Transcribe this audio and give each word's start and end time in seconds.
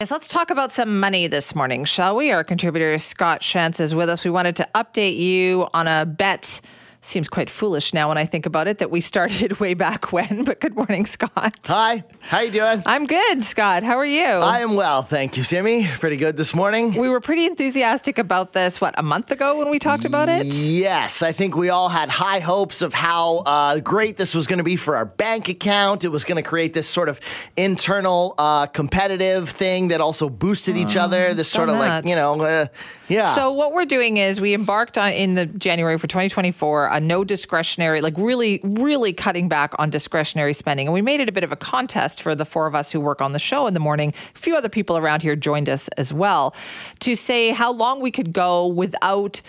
Yes, 0.00 0.10
let's 0.10 0.26
talk 0.26 0.50
about 0.50 0.72
some 0.72 0.98
money 0.98 1.28
this 1.28 1.54
morning, 1.54 1.84
shall 1.84 2.16
we? 2.16 2.32
Our 2.32 2.42
contributor 2.42 2.98
Scott 2.98 3.42
Shantz 3.42 3.78
is 3.78 3.94
with 3.94 4.08
us. 4.08 4.24
We 4.24 4.30
wanted 4.32 4.56
to 4.56 4.68
update 4.74 5.16
you 5.18 5.68
on 5.72 5.86
a 5.86 6.04
bet 6.04 6.60
Seems 7.06 7.28
quite 7.28 7.50
foolish 7.50 7.92
now 7.92 8.08
when 8.08 8.16
I 8.16 8.24
think 8.24 8.46
about 8.46 8.66
it 8.66 8.78
that 8.78 8.90
we 8.90 9.02
started 9.02 9.60
way 9.60 9.74
back 9.74 10.10
when. 10.10 10.42
But 10.44 10.58
good 10.58 10.74
morning, 10.74 11.04
Scott. 11.04 11.54
Hi, 11.66 12.02
how 12.20 12.40
you 12.40 12.50
doing? 12.50 12.82
I'm 12.86 13.04
good, 13.04 13.44
Scott. 13.44 13.82
How 13.82 13.98
are 13.98 14.06
you? 14.06 14.24
I 14.24 14.60
am 14.60 14.74
well, 14.74 15.02
thank 15.02 15.36
you, 15.36 15.42
Simi. 15.42 15.86
Pretty 15.86 16.16
good 16.16 16.38
this 16.38 16.54
morning. 16.54 16.94
We 16.98 17.10
were 17.10 17.20
pretty 17.20 17.44
enthusiastic 17.44 18.16
about 18.16 18.54
this. 18.54 18.80
What 18.80 18.94
a 18.98 19.02
month 19.02 19.30
ago 19.30 19.58
when 19.58 19.68
we 19.68 19.78
talked 19.78 20.06
about 20.06 20.30
it. 20.30 20.46
Yes, 20.46 21.22
I 21.22 21.32
think 21.32 21.54
we 21.54 21.68
all 21.68 21.90
had 21.90 22.08
high 22.08 22.40
hopes 22.40 22.80
of 22.80 22.94
how 22.94 23.42
uh, 23.44 23.80
great 23.80 24.16
this 24.16 24.34
was 24.34 24.46
going 24.46 24.58
to 24.58 24.64
be 24.64 24.76
for 24.76 24.96
our 24.96 25.04
bank 25.04 25.50
account. 25.50 26.04
It 26.04 26.08
was 26.08 26.24
going 26.24 26.42
to 26.42 26.48
create 26.48 26.72
this 26.72 26.88
sort 26.88 27.10
of 27.10 27.20
internal 27.54 28.34
uh, 28.38 28.64
competitive 28.64 29.50
thing 29.50 29.88
that 29.88 30.00
also 30.00 30.30
boosted 30.30 30.78
each 30.78 30.96
other. 30.96 31.34
This 31.34 31.50
sort 31.50 31.68
of 31.68 31.74
that. 31.74 32.04
like 32.04 32.08
you 32.08 32.16
know, 32.16 32.40
uh, 32.40 32.66
yeah. 33.08 33.26
So 33.34 33.52
what 33.52 33.72
we're 33.74 33.84
doing 33.84 34.16
is 34.16 34.40
we 34.40 34.54
embarked 34.54 34.96
on 34.96 35.12
in 35.12 35.34
the 35.34 35.44
January 35.44 35.98
for 35.98 36.06
2024 36.06 36.93
a 36.94 37.00
no 37.00 37.24
discretionary, 37.24 38.00
like 38.00 38.14
really, 38.16 38.60
really 38.62 39.12
cutting 39.12 39.48
back 39.48 39.74
on 39.78 39.90
discretionary 39.90 40.54
spending, 40.54 40.86
and 40.86 40.94
we 40.94 41.02
made 41.02 41.20
it 41.20 41.28
a 41.28 41.32
bit 41.32 41.42
of 41.44 41.50
a 41.50 41.56
contest 41.56 42.22
for 42.22 42.34
the 42.36 42.44
four 42.44 42.66
of 42.66 42.74
us 42.74 42.92
who 42.92 43.00
work 43.00 43.20
on 43.20 43.32
the 43.32 43.38
show 43.38 43.66
in 43.66 43.74
the 43.74 43.80
morning. 43.80 44.14
A 44.34 44.38
few 44.38 44.56
other 44.56 44.68
people 44.68 44.96
around 44.96 45.20
here 45.20 45.34
joined 45.34 45.68
us 45.68 45.88
as 45.98 46.12
well 46.12 46.54
to 47.00 47.16
say 47.16 47.50
how 47.50 47.72
long 47.72 48.00
we 48.00 48.12
could 48.12 48.32
go 48.32 48.66
without 48.66 49.42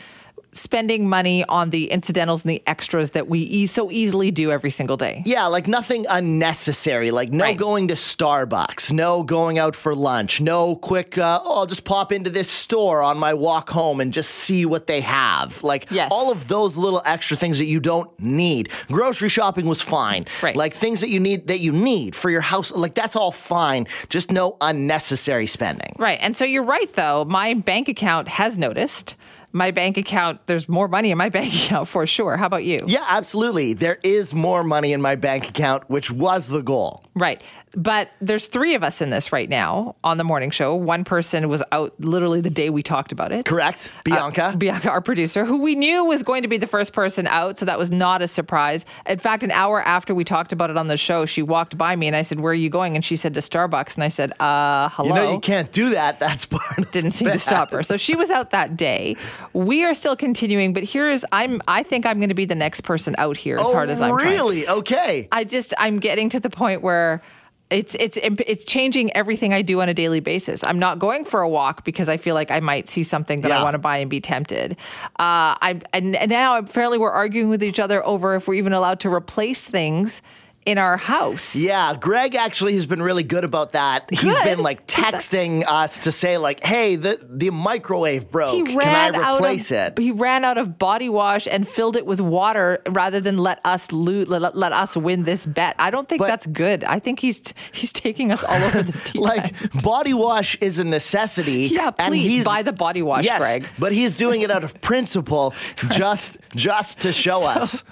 spending 0.55 1.07
money 1.07 1.43
on 1.45 1.69
the 1.69 1.91
incidentals 1.91 2.43
and 2.43 2.49
the 2.49 2.63
extras 2.65 3.11
that 3.11 3.27
we 3.27 3.39
e- 3.41 3.65
so 3.67 3.91
easily 3.91 4.31
do 4.31 4.51
every 4.51 4.69
single 4.71 4.97
day. 4.97 5.21
Yeah, 5.25 5.45
like 5.47 5.67
nothing 5.67 6.05
unnecessary. 6.09 7.11
Like 7.11 7.31
no 7.31 7.43
Right. 7.43 7.57
going 7.57 7.89
to 7.89 7.93
Starbucks, 7.95 8.91
no 8.93 9.21
going 9.23 9.59
out 9.59 9.75
for 9.75 9.93
lunch, 9.93 10.39
no 10.41 10.75
quick, 10.75 11.17
uh, 11.17 11.39
oh, 11.43 11.59
I'll 11.59 11.65
just 11.65 11.83
pop 11.83 12.11
into 12.11 12.29
this 12.29 12.49
store 12.49 13.03
on 13.03 13.17
my 13.17 13.33
walk 13.33 13.69
home 13.69 13.99
and 13.99 14.13
just 14.13 14.31
see 14.31 14.65
what 14.65 14.87
they 14.87 15.01
have. 15.01 15.61
Like 15.63 15.87
Yes. 15.91 16.09
all 16.11 16.31
of 16.31 16.47
those 16.47 16.77
little 16.77 17.01
extra 17.05 17.35
things 17.35 17.57
that 17.59 17.65
you 17.65 17.79
don't 17.79 18.09
need. 18.19 18.69
Grocery 18.87 19.29
shopping 19.29 19.65
was 19.65 19.81
fine. 19.81 20.25
Right. 20.41 20.55
Like 20.55 20.73
things 20.73 21.01
that 21.01 21.09
you 21.09 21.19
need 21.19 21.47
that 21.47 21.59
you 21.59 21.71
need 21.73 22.15
for 22.15 22.29
your 22.29 22.41
house, 22.41 22.71
like 22.71 22.95
that's 22.95 23.15
all 23.17 23.31
fine. 23.31 23.87
Just 24.09 24.31
no 24.31 24.55
unnecessary 24.61 25.47
spending. 25.47 25.93
Right. 25.99 26.17
And 26.21 26.35
so 26.35 26.45
you're 26.45 26.63
right, 26.63 26.91
though. 26.93 27.25
My 27.25 27.53
bank 27.53 27.89
account 27.89 28.27
has 28.29 28.57
noticed. 28.57 29.15
My 29.55 29.71
bank 29.71 29.95
account, 29.95 30.45
there's 30.47 30.67
more 30.67 30.89
money 30.89 31.11
in 31.11 31.17
my 31.17 31.29
bank 31.37 31.53
account 31.53 31.87
for 31.87 32.05
sure. 32.05 32.35
How 32.35 32.45
about 32.45 32.65
you? 32.65 32.77
Yeah, 32.85 33.05
absolutely. 33.07 33.73
There 33.73 33.99
is 34.03 34.35
more 34.35 34.65
money 34.65 34.91
in 34.91 35.01
my 35.01 35.15
bank 35.15 35.47
account, 35.47 35.89
which 35.89 36.11
was 36.11 36.49
the 36.49 36.61
goal. 36.61 37.03
Right. 37.15 37.41
But 37.75 38.11
there's 38.19 38.47
three 38.47 38.75
of 38.75 38.83
us 38.83 39.01
in 39.01 39.09
this 39.09 39.31
right 39.31 39.49
now 39.49 39.95
on 40.03 40.17
the 40.17 40.23
morning 40.23 40.49
show. 40.49 40.75
One 40.75 41.03
person 41.03 41.47
was 41.47 41.63
out 41.71 41.93
literally 41.99 42.41
the 42.41 42.49
day 42.49 42.69
we 42.69 42.83
talked 42.83 43.11
about 43.11 43.31
it. 43.31 43.45
Correct? 43.45 43.91
Bianca? 44.03 44.55
Bianca, 44.57 44.89
our 44.89 45.01
producer, 45.01 45.45
who 45.45 45.61
we 45.61 45.75
knew 45.75 46.05
was 46.05 46.23
going 46.23 46.41
to 46.43 46.47
be 46.49 46.57
the 46.57 46.67
first 46.67 46.93
person 46.93 47.27
out, 47.27 47.57
so 47.57 47.65
that 47.65 47.79
was 47.79 47.91
not 47.91 48.21
a 48.21 48.27
surprise. 48.27 48.85
In 49.05 49.19
fact, 49.19 49.43
an 49.43 49.51
hour 49.51 49.81
after 49.81 50.13
we 50.13 50.23
talked 50.23 50.51
about 50.51 50.69
it 50.69 50.77
on 50.77 50.87
the 50.87 50.97
show, 50.97 51.25
she 51.25 51.41
walked 51.41 51.77
by 51.77 51.95
me 51.95 52.07
and 52.07 52.15
I 52.15 52.21
said, 52.21 52.39
"Where 52.39 52.51
are 52.51 52.55
you 52.55 52.69
going?" 52.69 52.95
And 52.95 53.03
she 53.03 53.15
said, 53.15 53.33
"To 53.35 53.41
Starbucks." 53.41 53.95
And 53.95 54.03
I 54.03 54.09
said, 54.09 54.31
"Uh, 54.39 54.89
hello." 54.89 55.09
you 55.09 55.13
know 55.15 55.31
you 55.31 55.39
can't 55.39 55.71
do 55.71 55.89
that. 55.89 56.19
That's 56.25 56.45
part 56.45 56.91
didn't 56.91 57.11
seem 57.11 57.29
to 57.29 57.39
stop 57.39 57.71
her. 57.71 57.83
So 57.83 57.97
she 57.97 58.15
was 58.15 58.29
out 58.29 58.51
that 58.51 58.77
day. 58.77 59.15
We 59.53 59.83
are 59.85 59.93
still 59.93 60.15
continuing, 60.15 60.73
but 60.73 60.83
here's 60.83 61.25
I'm 61.31 61.61
I 61.67 61.83
think 61.83 62.05
I'm 62.05 62.19
going 62.19 62.29
to 62.29 62.35
be 62.35 62.45
the 62.45 62.55
next 62.55 62.81
person 62.81 63.15
out 63.17 63.37
here 63.37 63.55
as 63.55 63.67
oh, 63.67 63.73
hard 63.73 63.89
as 63.89 64.01
I'm 64.01 64.11
trying. 64.17 64.29
really? 64.29 64.67
Okay. 64.67 65.27
I 65.31 65.43
just 65.43 65.73
I'm 65.77 65.99
getting 65.99 66.29
to 66.29 66.39
the 66.39 66.49
point 66.49 66.81
where 66.81 67.21
it's 67.69 67.95
it's 67.95 68.17
it's 68.21 68.63
changing 68.63 69.15
everything 69.17 69.53
I 69.53 69.63
do 69.63 69.81
on 69.81 69.89
a 69.89 69.93
daily 69.93 70.19
basis. 70.19 70.63
I'm 70.63 70.77
not 70.77 70.99
going 70.99 71.25
for 71.25 71.41
a 71.41 71.49
walk 71.49 71.83
because 71.83 72.09
I 72.09 72.17
feel 72.17 72.35
like 72.35 72.51
I 72.51 72.59
might 72.59 72.87
see 72.87 73.01
something 73.01 73.41
that 73.41 73.51
I 73.51 73.63
want 73.63 73.73
to 73.73 73.79
buy 73.79 73.97
and 73.97 74.09
be 74.09 74.21
tempted. 74.21 74.73
Uh, 75.03 75.57
I 75.59 75.81
and, 75.91 76.15
and 76.15 76.29
now 76.29 76.59
apparently 76.59 76.99
we're 76.99 77.11
arguing 77.11 77.49
with 77.49 77.63
each 77.63 77.79
other 77.79 78.05
over 78.05 78.35
if 78.35 78.47
we're 78.47 78.55
even 78.55 78.73
allowed 78.73 78.99
to 79.01 79.11
replace 79.11 79.65
things 79.65 80.21
in 80.65 80.77
our 80.77 80.97
house. 80.97 81.55
Yeah, 81.55 81.93
Greg 81.99 82.35
actually 82.35 82.73
has 82.73 82.87
been 82.87 83.01
really 83.01 83.23
good 83.23 83.43
about 83.43 83.73
that. 83.73 84.07
He's 84.11 84.39
been 84.39 84.59
like 84.63 84.87
texting 84.87 85.63
us 85.67 85.99
to 85.99 86.11
say 86.11 86.37
like, 86.37 86.63
"Hey, 86.63 86.95
the 86.95 87.19
the 87.29 87.51
microwave 87.51 88.31
broke. 88.31 88.65
Can 88.67 88.79
I 89.15 89.35
replace 89.35 89.71
of, 89.71 89.77
it?" 89.77 89.97
He 89.99 90.11
ran 90.11 90.43
out 90.43 90.57
of 90.57 90.77
body 90.79 91.07
wash 91.09 91.47
and 91.47 91.67
filled 91.67 91.95
it 91.95 92.05
with 92.05 92.19
water 92.19 92.81
rather 92.89 93.19
than 93.21 93.37
let 93.37 93.59
us 93.63 93.91
lo- 93.91 94.25
let, 94.27 94.55
let 94.57 94.73
us 94.73 94.97
win 94.97 95.23
this 95.23 95.45
bet. 95.45 95.75
I 95.77 95.91
don't 95.91 96.09
think 96.09 96.19
But- 96.19 96.27
that's 96.27 96.47
good. 96.47 96.83
I 96.83 96.99
think 96.99 97.19
he's 97.19 97.41
he's 97.71 97.93
taking 97.93 98.31
us 98.31 98.43
all 98.43 98.61
over 98.63 98.81
the 98.83 98.91
deep 99.11 99.21
Like 99.21 99.61
end. 99.61 99.83
body 99.83 100.13
wash 100.13 100.57
is 100.61 100.79
a 100.79 100.83
necessity. 100.83 101.69
Yeah, 101.75 101.91
and 101.99 102.07
please 102.11 102.27
he's- 102.29 102.45
buy 102.45 102.63
the 102.63 102.71
body 102.73 103.01
wash, 103.01 103.25
yes, 103.25 103.39
Greg. 103.39 103.67
But 103.77 103.91
he's 103.91 104.15
doing 104.15 104.41
it 104.41 104.49
out 104.49 104.63
of 104.63 104.79
principle, 104.81 105.53
just 105.91 106.37
just 106.55 107.01
to 107.01 107.11
show 107.13 107.43
us. 107.47 107.83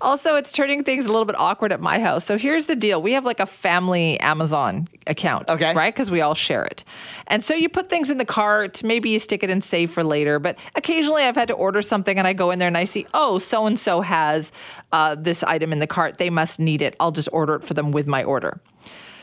Also, 0.00 0.36
it's 0.36 0.52
turning 0.52 0.84
things 0.84 1.06
a 1.06 1.08
little 1.12 1.24
bit 1.24 1.38
awkward 1.38 1.72
at 1.72 1.80
my 1.80 1.98
house. 1.98 2.24
So 2.24 2.38
here's 2.38 2.66
the 2.66 2.76
deal: 2.76 3.00
we 3.02 3.12
have 3.12 3.24
like 3.24 3.40
a 3.40 3.46
family 3.46 4.18
Amazon 4.20 4.88
account, 5.06 5.48
Okay. 5.48 5.74
right? 5.74 5.94
Because 5.94 6.10
we 6.10 6.20
all 6.20 6.34
share 6.34 6.64
it, 6.64 6.84
and 7.26 7.42
so 7.42 7.54
you 7.54 7.68
put 7.68 7.88
things 7.88 8.10
in 8.10 8.18
the 8.18 8.24
cart. 8.24 8.82
Maybe 8.82 9.10
you 9.10 9.18
stick 9.18 9.42
it 9.42 9.50
in 9.50 9.60
save 9.60 9.90
for 9.90 10.04
later. 10.04 10.38
But 10.38 10.58
occasionally, 10.74 11.22
I've 11.22 11.36
had 11.36 11.48
to 11.48 11.54
order 11.54 11.82
something, 11.82 12.18
and 12.18 12.26
I 12.26 12.32
go 12.32 12.50
in 12.50 12.58
there 12.58 12.68
and 12.68 12.76
I 12.76 12.84
see, 12.84 13.06
oh, 13.14 13.38
so 13.38 13.66
and 13.66 13.78
so 13.78 14.00
has 14.00 14.52
uh, 14.92 15.14
this 15.14 15.42
item 15.42 15.72
in 15.72 15.78
the 15.78 15.86
cart. 15.86 16.18
They 16.18 16.30
must 16.30 16.60
need 16.60 16.82
it. 16.82 16.96
I'll 17.00 17.12
just 17.12 17.28
order 17.32 17.54
it 17.54 17.64
for 17.64 17.74
them 17.74 17.90
with 17.92 18.06
my 18.06 18.24
order. 18.24 18.60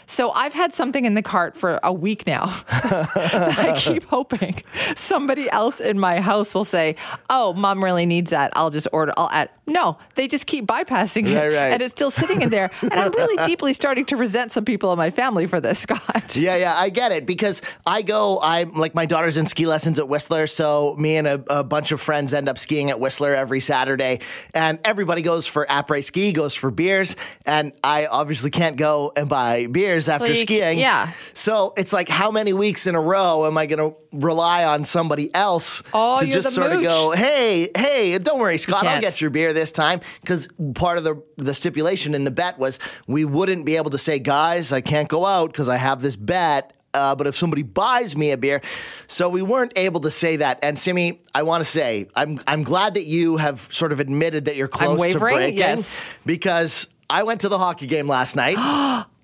So 0.08 0.32
I've 0.32 0.54
had 0.54 0.74
something 0.74 1.06
in 1.06 1.14
the 1.14 1.22
cart 1.22 1.56
for 1.58 1.80
a 1.84 1.92
week 1.94 2.28
now. 2.28 2.46
I 2.70 3.76
keep 3.78 4.04
hoping 4.06 4.62
somebody 4.96 5.50
else 5.50 5.80
in 5.80 6.00
my 6.00 6.22
house 6.22 6.54
will 6.54 6.64
say, 6.66 6.96
"Oh, 7.30 7.54
mom 7.54 7.84
really 7.84 8.06
needs 8.06 8.32
that. 8.32 8.52
I'll 8.56 8.70
just 8.70 8.88
order. 8.92 9.14
I'll 9.18 9.30
add." 9.32 9.50
No, 9.68 9.98
they 10.14 10.28
just 10.28 10.46
keep 10.46 10.68
bypassing 10.68 11.26
it, 11.28 11.36
Right, 11.36 11.48
right. 11.48 11.72
and 11.74 11.82
it's 11.82 11.90
still 11.92 12.12
sitting 12.12 12.44
in 12.44 12.50
there. 12.52 12.70
And 12.84 12.94
I'm 12.94 13.12
really 13.14 13.44
deeply 13.48 13.74
starting 13.74 14.06
to 14.06 14.16
resent 14.16 14.52
some 14.52 14.64
people 14.64 14.92
in 14.92 14.98
my 15.00 15.10
family 15.10 15.48
for 15.48 15.60
this, 15.60 15.80
Scott. 15.80 16.36
Yeah, 16.36 16.56
yeah, 16.56 16.76
I 16.78 16.90
get 16.90 17.12
it 17.12 17.26
because 17.26 17.64
I 17.86 18.04
go. 18.04 18.40
I'm 18.44 18.74
like 18.74 18.94
my 18.94 19.08
daughter's 19.08 19.38
in 19.38 19.48
ski 19.48 19.66
lessons 19.66 19.98
at 19.98 20.08
Whistler, 20.08 20.46
so 20.46 20.96
me 21.00 21.16
and 21.18 21.28
a, 21.28 21.44
a 21.50 21.64
bunch 21.64 21.92
of 21.92 22.00
friends 22.00 22.34
end 22.36 22.48
up 22.48 22.60
skiing 22.60 22.92
at 22.92 23.00
Whistler 23.00 23.34
every 23.34 23.60
Saturday, 23.60 24.20
and 24.54 24.78
everybody 24.86 25.24
goes 25.24 25.48
for 25.48 25.66
après 25.66 26.04
ski, 26.04 26.32
goes 26.32 26.54
for 26.54 26.70
beers, 26.70 27.16
and 27.46 27.74
I 27.84 28.06
obviously 28.06 28.52
can't 28.52 28.78
go 28.78 29.12
and 29.18 29.28
buy 29.28 29.66
beers 29.66 29.95
after 30.10 30.26
Well, 30.26 30.32
you- 30.32 30.42
skiing. 30.42 30.80
yeah. 30.80 31.12
So 31.34 31.74
it's 31.78 31.94
like, 31.94 32.10
how 32.10 32.32
many 32.32 32.54
weeks 32.54 32.88
in 32.88 32.96
a 32.96 33.02
row 33.02 33.46
am 33.46 33.58
I 33.58 33.66
going 33.66 33.80
to 33.92 33.96
rely 34.12 34.64
on 34.64 34.84
somebody 34.84 35.34
else 35.34 35.84
Oh, 35.94 36.18
to 36.18 36.26
just 36.26 36.54
sort 36.54 36.72
of 36.72 36.82
go, 36.82 37.12
hey, 37.12 37.70
hey, 37.76 38.18
don't 38.18 38.40
worry, 38.40 38.58
Scott, 38.58 38.86
I'll 38.86 39.02
get 39.02 39.22
your 39.22 39.30
beer 39.30 39.54
this 39.54 39.72
time 39.72 40.00
because 40.22 40.48
part 40.76 40.98
of 40.98 41.04
the 41.04 41.22
the 41.38 41.54
stipulation 41.54 42.16
in 42.16 42.24
the 42.24 42.32
bet 42.32 42.58
was 42.58 42.80
we 43.08 43.26
wouldn't 43.26 43.66
be 43.66 43.76
able 43.76 43.90
to 43.92 43.98
say, 43.98 44.20
guys, 44.20 44.72
I 44.72 44.82
can't 44.82 45.10
go 45.10 45.26
out 45.26 45.52
because 45.52 45.70
I 45.70 45.78
have 45.78 46.02
this 46.02 46.16
bet. 46.16 46.72
Uh, 46.94 47.14
but 47.14 47.28
if 47.28 47.36
somebody 47.36 47.62
buys 47.62 48.16
me 48.16 48.32
a 48.32 48.38
beer, 48.38 48.62
so 49.08 49.28
we 49.28 49.42
weren't 49.42 49.74
able 49.76 50.00
to 50.00 50.10
say 50.10 50.38
that. 50.38 50.60
And 50.64 50.80
Simi, 50.80 51.20
I 51.34 51.44
want 51.44 51.62
to 51.62 51.70
say 51.70 52.08
I'm 52.16 52.40
I'm 52.48 52.64
glad 52.64 52.94
that 52.94 53.06
you 53.06 53.36
have 53.36 53.68
sort 53.70 53.92
of 53.92 54.00
admitted 54.00 54.46
that 54.46 54.56
you're 54.56 54.70
close 54.70 55.06
to 55.10 55.20
breaking 55.20 55.58
yes. 55.58 56.02
because 56.26 56.88
I 57.10 57.24
went 57.24 57.42
to 57.42 57.50
the 57.50 57.58
hockey 57.58 57.88
game 57.88 58.08
last 58.08 58.38
night. 58.38 58.56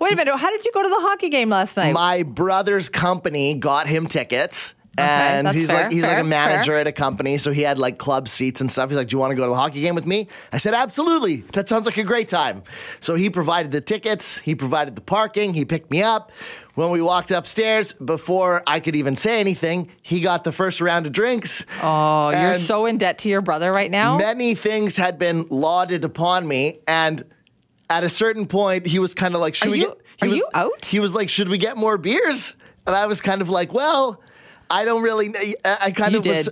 Wait 0.00 0.12
a 0.12 0.16
minute. 0.16 0.36
How 0.36 0.50
did 0.50 0.64
you 0.64 0.72
go 0.72 0.82
to 0.82 0.88
the 0.88 1.00
hockey 1.00 1.28
game 1.28 1.50
last 1.50 1.76
night? 1.76 1.92
My 1.94 2.22
brother's 2.22 2.88
company 2.88 3.54
got 3.54 3.86
him 3.86 4.06
tickets. 4.06 4.74
Okay, 4.98 5.06
and 5.06 5.48
he's 5.52 5.66
fair, 5.66 5.82
like 5.82 5.92
he's 5.92 6.04
like 6.04 6.18
a 6.18 6.24
manager 6.24 6.72
fair. 6.72 6.78
at 6.78 6.86
a 6.86 6.92
company, 6.92 7.36
so 7.36 7.52
he 7.52 7.60
had 7.60 7.78
like 7.78 7.98
club 7.98 8.28
seats 8.28 8.62
and 8.62 8.70
stuff. 8.70 8.88
He's 8.88 8.96
like, 8.96 9.08
"Do 9.08 9.16
you 9.16 9.20
want 9.20 9.32
to 9.32 9.34
go 9.34 9.44
to 9.44 9.50
the 9.50 9.56
hockey 9.56 9.82
game 9.82 9.94
with 9.94 10.06
me?" 10.06 10.26
I 10.54 10.56
said, 10.56 10.72
"Absolutely. 10.72 11.42
That 11.52 11.68
sounds 11.68 11.84
like 11.84 11.98
a 11.98 12.02
great 12.02 12.28
time." 12.28 12.62
So 13.00 13.14
he 13.14 13.28
provided 13.28 13.72
the 13.72 13.82
tickets, 13.82 14.38
he 14.38 14.54
provided 14.54 14.96
the 14.96 15.02
parking, 15.02 15.52
he 15.52 15.66
picked 15.66 15.90
me 15.90 16.02
up. 16.02 16.32
When 16.76 16.90
we 16.90 17.02
walked 17.02 17.30
upstairs, 17.30 17.92
before 17.92 18.62
I 18.66 18.80
could 18.80 18.96
even 18.96 19.16
say 19.16 19.38
anything, 19.38 19.90
he 20.00 20.20
got 20.20 20.44
the 20.44 20.52
first 20.52 20.80
round 20.80 21.06
of 21.06 21.12
drinks. 21.12 21.66
oh, 21.82 22.30
you're 22.30 22.54
so 22.54 22.86
in 22.86 22.96
debt 22.96 23.18
to 23.18 23.28
your 23.28 23.42
brother 23.42 23.70
right 23.72 23.90
now. 23.90 24.16
Many 24.16 24.54
things 24.54 24.96
had 24.96 25.18
been 25.18 25.46
lauded 25.50 26.04
upon 26.06 26.48
me, 26.48 26.80
and 26.88 27.22
at 27.88 28.04
a 28.04 28.08
certain 28.08 28.46
point, 28.46 28.86
he 28.86 28.98
was 28.98 29.14
kind 29.14 29.34
of 29.34 29.40
like, 29.40 29.54
"Should 29.54 29.68
Are 29.68 29.70
we 29.72 29.80
you- 29.80 29.86
get?" 29.88 29.98
He 30.18 30.26
are 30.26 30.30
was, 30.30 30.38
you 30.38 30.46
out? 30.54 30.84
He 30.86 30.98
was 31.00 31.14
like, 31.14 31.28
"Should 31.28 31.48
we 31.48 31.58
get 31.58 31.76
more 31.76 31.98
beers?" 31.98 32.54
And 32.86 32.96
I 32.96 33.06
was 33.06 33.20
kind 33.20 33.42
of 33.42 33.48
like, 33.50 33.72
"Well, 33.72 34.20
I 34.70 34.84
don't 34.84 35.02
really." 35.02 35.34
I 35.64 35.76
I 35.86 35.90
kind 35.90 36.12
You 36.14 36.20
of 36.20 36.26
was. 36.26 36.48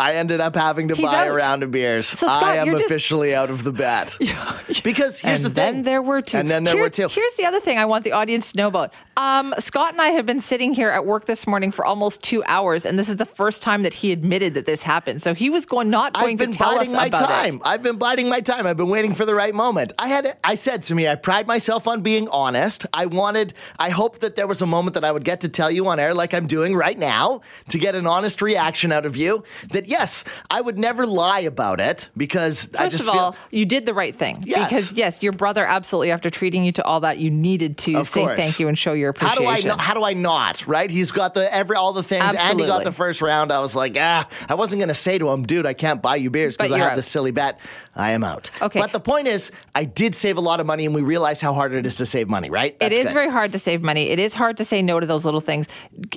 I 0.00 0.14
ended 0.14 0.40
up 0.40 0.56
having 0.56 0.88
to 0.88 0.94
He's 0.94 1.06
buy 1.10 1.26
a 1.26 1.32
round 1.32 1.62
of 1.62 1.70
beers. 1.70 2.06
So, 2.06 2.26
Scott, 2.26 2.42
I 2.42 2.56
am 2.56 2.66
you're 2.66 2.78
just- 2.78 2.90
officially 2.90 3.34
out 3.34 3.50
of 3.50 3.62
the 3.64 3.72
bet. 3.72 4.16
because 4.82 5.20
here's 5.20 5.44
and 5.44 5.54
the 5.54 5.60
thing. 5.60 5.74
then 5.74 5.82
there 5.82 6.02
were 6.02 6.22
two. 6.22 6.38
And 6.38 6.50
then 6.50 6.64
there 6.64 6.74
Here- 6.74 6.84
were 6.84 6.90
two. 6.90 7.08
Here's 7.08 7.34
the 7.34 7.44
other 7.44 7.60
thing 7.60 7.78
I 7.78 7.84
want 7.84 8.04
the 8.04 8.12
audience 8.12 8.52
to 8.52 8.58
know 8.58 8.68
about. 8.68 8.92
Um, 9.16 9.54
Scott 9.58 9.92
and 9.92 10.00
I 10.00 10.08
have 10.08 10.24
been 10.24 10.40
sitting 10.40 10.72
here 10.72 10.88
at 10.88 11.04
work 11.04 11.26
this 11.26 11.46
morning 11.46 11.70
for 11.70 11.84
almost 11.84 12.22
two 12.22 12.42
hours, 12.46 12.86
and 12.86 12.98
this 12.98 13.08
is 13.10 13.16
the 13.16 13.26
first 13.26 13.62
time 13.62 13.82
that 13.82 13.92
he 13.92 14.12
admitted 14.12 14.54
that 14.54 14.64
this 14.64 14.82
happened. 14.82 15.20
So 15.20 15.34
he 15.34 15.50
was 15.50 15.66
going 15.66 15.90
not 15.90 16.14
going 16.14 16.32
I've 16.32 16.38
been 16.38 16.52
to 16.52 16.58
tell 16.58 16.70
us 16.78 16.78
biding 16.88 16.92
my 16.94 17.06
about 17.06 17.28
time. 17.28 17.54
it. 17.56 17.60
I've 17.64 17.82
been 17.82 17.96
biding 17.98 18.28
my 18.30 18.40
time. 18.40 18.66
I've 18.66 18.78
been 18.78 18.88
waiting 18.88 19.12
for 19.12 19.26
the 19.26 19.34
right 19.34 19.54
moment. 19.54 19.92
I 19.98 20.08
had 20.08 20.36
I 20.42 20.54
said 20.54 20.82
to 20.84 20.94
me, 20.94 21.06
I 21.06 21.16
pride 21.16 21.46
myself 21.46 21.86
on 21.86 22.00
being 22.00 22.28
honest. 22.28 22.86
I 22.94 23.06
wanted 23.06 23.52
I 23.78 23.90
hoped 23.90 24.22
that 24.22 24.36
there 24.36 24.46
was 24.46 24.62
a 24.62 24.66
moment 24.66 24.94
that 24.94 25.04
I 25.04 25.12
would 25.12 25.24
get 25.24 25.42
to 25.42 25.48
tell 25.50 25.70
you 25.70 25.86
on 25.88 26.00
air 26.00 26.14
like 26.14 26.32
I'm 26.32 26.46
doing 26.46 26.74
right 26.74 26.98
now 26.98 27.42
to 27.68 27.78
get 27.78 27.94
an 27.94 28.06
honest 28.06 28.40
reaction 28.40 28.90
out 28.92 29.04
of 29.04 29.16
you 29.16 29.44
that 29.70 29.88
yes, 29.90 30.24
I 30.50 30.60
would 30.60 30.78
never 30.78 31.04
lie 31.06 31.40
about 31.40 31.80
it 31.80 32.08
because 32.16 32.70
I 32.74 32.84
First 32.84 32.98
just 32.98 33.02
of 33.02 33.10
all, 33.10 33.32
feel 33.32 33.40
you 33.58 33.66
did 33.66 33.84
the 33.86 33.94
right 33.94 34.14
thing 34.14 34.42
Yes. 34.46 34.68
because 34.68 34.92
yes, 34.92 35.22
your 35.22 35.32
brother 35.32 35.66
absolutely 35.66 36.10
after 36.12 36.30
treating 36.30 36.64
you 36.64 36.72
to 36.72 36.84
all 36.84 37.00
that, 37.00 37.18
you 37.18 37.30
needed 37.30 37.76
to 37.78 37.94
Of 37.96 38.08
say 38.08 38.20
course. 38.22 38.38
thank 38.38 38.60
you 38.60 38.68
and 38.68 38.78
show 38.78 38.92
your 38.92 39.12
how 39.16 39.34
do 39.34 39.42
appreciation. 39.44 39.70
I 39.70 39.74
not, 39.74 39.80
how 39.82 39.94
do 39.94 40.04
I 40.04 40.12
not 40.14 40.66
right? 40.66 40.90
He's 40.90 41.12
got 41.12 41.34
the 41.34 41.52
every 41.54 41.76
all 41.76 41.92
the 41.92 42.02
things, 42.02 42.34
and 42.38 42.60
he 42.60 42.66
got 42.66 42.84
the 42.84 42.92
first 42.92 43.20
round. 43.20 43.52
I 43.52 43.58
was 43.60 43.74
like, 43.76 43.96
ah, 43.98 44.26
I 44.48 44.54
wasn't 44.54 44.80
gonna 44.80 44.94
say 44.94 45.18
to 45.18 45.28
him, 45.30 45.42
dude, 45.42 45.66
I 45.66 45.74
can't 45.74 46.00
buy 46.00 46.16
you 46.16 46.30
beers 46.30 46.56
because 46.56 46.72
I 46.72 46.78
have 46.78 46.92
out. 46.92 46.96
this 46.96 47.06
silly 47.08 47.32
bet. 47.32 47.58
I 47.96 48.12
am 48.12 48.22
out. 48.22 48.50
Okay. 48.62 48.78
but 48.80 48.92
the 48.92 49.00
point 49.00 49.26
is, 49.26 49.50
I 49.74 49.84
did 49.84 50.14
save 50.14 50.36
a 50.36 50.40
lot 50.40 50.60
of 50.60 50.66
money, 50.66 50.86
and 50.86 50.94
we 50.94 51.02
realized 51.02 51.42
how 51.42 51.52
hard 51.52 51.72
it 51.72 51.84
is 51.86 51.96
to 51.96 52.06
save 52.06 52.28
money. 52.28 52.48
Right? 52.48 52.72
It 52.74 52.78
That's 52.78 52.96
is 52.98 53.08
good. 53.08 53.14
very 53.14 53.30
hard 53.30 53.50
to 53.52 53.58
save 53.58 53.82
money. 53.82 54.08
It 54.10 54.18
is 54.20 54.32
hard 54.32 54.56
to 54.58 54.64
say 54.64 54.80
no 54.80 55.00
to 55.00 55.06
those 55.06 55.24
little 55.24 55.40
things. 55.40 55.66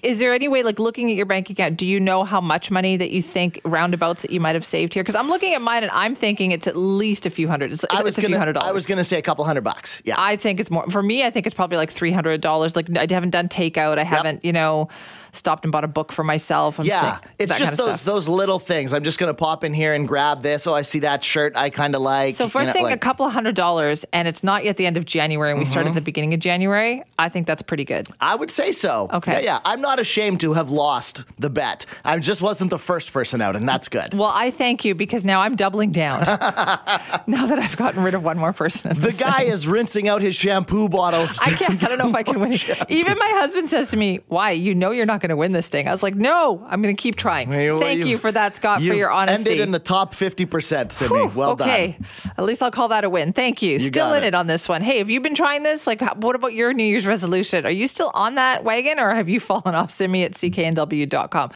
Is 0.03 0.19
there 0.19 0.33
any 0.33 0.47
way, 0.47 0.61
like 0.63 0.77
looking 0.79 1.09
at 1.09 1.15
your 1.17 1.25
bank 1.25 1.49
account, 1.49 1.77
do 1.77 1.87
you 1.87 1.99
know 1.99 2.23
how 2.23 2.39
much 2.41 2.69
money 2.69 2.97
that 2.97 3.09
you 3.11 3.21
think 3.21 3.59
roundabouts 3.65 4.21
that 4.23 4.31
you 4.31 4.39
might 4.39 4.55
have 4.55 4.65
saved 4.65 4.93
here? 4.93 5.03
Because 5.03 5.15
I'm 5.15 5.27
looking 5.29 5.53
at 5.53 5.61
mine 5.61 5.83
and 5.83 5.91
I'm 5.91 6.15
thinking 6.15 6.51
it's 6.51 6.67
at 6.67 6.75
least 6.75 7.25
a 7.25 7.29
few 7.29 7.47
hundred. 7.47 7.71
It's, 7.71 7.85
I 7.89 8.01
was 8.03 8.17
a 8.17 8.21
gonna, 8.21 8.29
few 8.29 8.37
hundred 8.37 8.53
dollars. 8.53 8.69
I 8.69 8.71
was 8.73 8.87
gonna 8.87 9.03
say 9.03 9.17
a 9.17 9.21
couple 9.21 9.45
hundred 9.45 9.63
bucks. 9.63 10.01
Yeah. 10.05 10.15
I 10.17 10.35
think 10.35 10.59
it's 10.59 10.71
more 10.71 10.89
for 10.89 11.01
me. 11.03 11.23
I 11.25 11.29
think 11.29 11.45
it's 11.45 11.55
probably 11.55 11.77
like 11.77 11.91
three 11.91 12.11
hundred 12.11 12.41
dollars. 12.41 12.75
Like 12.75 12.95
I 12.97 13.07
haven't 13.09 13.29
done 13.31 13.47
takeout. 13.49 13.97
I 13.97 14.03
haven't, 14.03 14.43
you 14.43 14.53
know, 14.53 14.89
stopped 15.31 15.65
and 15.65 15.71
bought 15.71 15.83
a 15.83 15.87
book 15.87 16.11
for 16.11 16.23
myself. 16.23 16.79
I'm 16.79 16.85
yeah, 16.85 17.01
saying 17.01 17.19
it's 17.39 17.57
just 17.57 17.63
kind 17.63 17.79
of 17.79 17.85
those 17.85 17.99
stuff. 18.01 18.05
those 18.13 18.29
little 18.29 18.59
things. 18.59 18.93
I'm 18.93 19.03
just 19.03 19.19
gonna 19.19 19.33
pop 19.33 19.63
in 19.63 19.73
here 19.73 19.93
and 19.93 20.07
grab 20.07 20.41
this. 20.41 20.67
Oh, 20.67 20.73
I 20.73 20.81
see 20.83 20.99
that 20.99 21.23
shirt. 21.23 21.55
I 21.55 21.69
kind 21.69 21.95
of 21.95 22.01
like. 22.01 22.35
So 22.35 22.45
if 22.45 22.55
we're 22.55 22.61
you 22.61 22.67
know, 22.67 22.73
saying 22.73 22.85
like- 22.85 22.95
a 22.95 22.99
couple 22.99 23.25
of 23.25 23.33
hundred 23.33 23.55
dollars 23.55 24.05
and 24.13 24.27
it's 24.27 24.43
not 24.43 24.63
yet 24.63 24.77
the 24.77 24.85
end 24.85 24.97
of 24.97 25.05
January 25.05 25.51
and 25.51 25.59
we 25.59 25.65
start 25.65 25.83
Mm-hmm. 25.83 25.89
at 25.89 25.95
the 25.95 26.01
beginning 26.01 26.33
of 26.33 26.39
January, 26.39 27.03
I 27.19 27.27
think 27.29 27.45
that's 27.47 27.61
pretty 27.61 27.83
good. 27.83 28.07
I 28.21 28.35
would 28.35 28.49
say 28.49 28.71
so. 28.71 29.09
Okay. 29.11 29.33
Yeah, 29.33 29.39
yeah. 29.39 29.59
I'm 29.65 29.81
not 29.81 29.99
ashamed 29.99 30.39
to 30.41 30.53
have 30.53 30.69
lost 30.69 31.25
the 31.39 31.49
bet. 31.49 31.85
I 32.05 32.17
just 32.19 32.41
wasn't 32.41 32.69
the 32.69 32.79
first 32.79 33.11
person 33.11 33.41
out, 33.41 33.52
and 33.55 33.67
that's 33.67 33.89
good. 33.89 34.13
Well, 34.13 34.31
I 34.33 34.51
thank 34.51 34.85
you 34.85 34.95
because 34.95 35.23
now 35.25 35.41
I'm 35.41 35.55
doubling 35.55 35.91
down. 35.91 36.21
now 37.27 37.45
that 37.45 37.59
I've 37.59 37.77
gotten 37.77 38.03
rid 38.03 38.13
of 38.13 38.23
one 38.23 38.37
more 38.37 38.53
person. 38.53 38.99
The 38.99 39.11
guy 39.11 39.39
thing. 39.39 39.51
is 39.51 39.67
rinsing 39.67 40.07
out 40.07 40.21
his 40.21 40.35
shampoo 40.35 40.89
bottles. 40.89 41.39
I 41.39 41.51
can't. 41.51 41.83
I 41.83 41.87
don't 41.87 41.97
know 41.97 42.09
if 42.09 42.15
I 42.15 42.23
can 42.23 42.39
win. 42.39 42.53
it. 42.53 42.85
Even 42.89 43.17
my 43.17 43.31
husband 43.35 43.69
says 43.69 43.91
to 43.91 43.97
me, 43.97 44.19
"Why? 44.27 44.51
You 44.51 44.75
know 44.75 44.91
you're 44.91 45.05
not 45.05 45.21
going 45.21 45.29
to 45.29 45.35
win 45.35 45.51
this 45.51 45.69
thing." 45.69 45.87
I 45.87 45.91
was 45.91 46.03
like, 46.03 46.15
"No, 46.15 46.65
I'm 46.67 46.81
going 46.81 46.95
to 46.95 47.01
keep 47.01 47.15
trying." 47.15 47.49
Well, 47.49 47.79
Thank 47.79 48.05
you've- 48.05 48.21
for 48.21 48.31
that, 48.31 48.55
Scott, 48.55 48.81
for 48.81 48.93
your 48.93 49.11
honesty. 49.11 49.49
You 49.49 49.61
ended 49.61 49.67
in 49.67 49.71
the 49.71 49.79
top 49.79 50.13
50%, 50.13 50.91
Sydney. 50.91 51.17
Whew, 51.17 51.31
well 51.35 51.51
okay. 51.51 51.97
done. 51.99 52.31
At 52.37 52.45
least 52.45 52.61
I'll 52.63 52.71
call 52.71 52.87
that 52.89 53.03
a 53.03 53.09
win. 53.09 53.33
Thank 53.33 53.61
you. 53.61 53.79
still 53.79 54.13
in 54.13 54.23
it. 54.23 54.27
it. 54.27 54.35
on 54.35 54.47
this 54.47 54.69
one. 54.69 54.81
Hey, 54.81 54.99
have 54.99 55.09
you 55.09 55.19
been 55.21 55.35
trying 55.35 55.63
this? 55.63 55.87
Like, 55.87 56.01
what 56.17 56.35
about 56.35 56.53
your 56.53 56.73
New 56.73 56.83
Year's 56.83 57.05
resolution? 57.05 57.65
Are 57.65 57.71
you 57.71 57.87
still 57.87 58.11
on 58.13 58.35
that 58.35 58.63
wagon 58.63 58.99
or 58.99 59.13
have 59.13 59.29
you 59.29 59.39
fallen 59.39 59.75
off? 59.75 59.91
Send 59.91 60.11
me 60.11 60.23
at 60.23 60.33
cknw.com. 60.33 61.51